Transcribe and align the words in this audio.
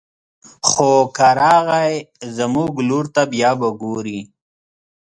خو 0.69 0.91
که 1.15 1.29
راغی 1.39 1.93
زموږ 2.37 2.71
لور 2.89 3.05
ته 3.15 3.21
بيا 3.31 3.51
به 3.59 3.69
ګوري 3.81 4.19